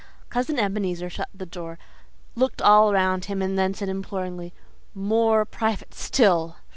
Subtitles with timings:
[0.29, 1.77] Cousin Ebenezer shut the door,
[2.33, 4.51] looked all around him and then said imploringly,
[4.95, 6.55] 'MORE PRIVATE STILL.